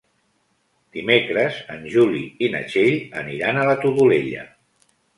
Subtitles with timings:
[0.97, 4.53] Dimecres en Juli i na Txell aniran a la Todolella.